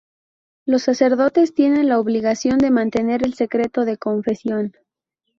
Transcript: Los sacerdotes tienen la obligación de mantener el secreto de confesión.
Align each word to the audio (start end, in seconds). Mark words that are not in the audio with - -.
Los 0.65 0.81
sacerdotes 0.81 1.53
tienen 1.53 1.87
la 1.87 1.99
obligación 1.99 2.57
de 2.57 2.71
mantener 2.71 3.23
el 3.23 3.35
secreto 3.35 3.85
de 3.85 3.99
confesión. 3.99 4.73